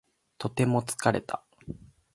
[0.39, 1.43] とても疲れた